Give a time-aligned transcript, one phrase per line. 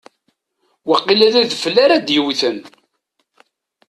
[0.87, 2.57] Waqila d adfel ara d-yewwten.